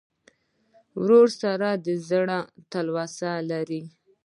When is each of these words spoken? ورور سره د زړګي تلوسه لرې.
ورور 1.01 1.27
سره 1.41 1.69
د 1.85 1.87
زړګي 2.07 2.39
تلوسه 2.71 3.31
لرې. 3.49 3.81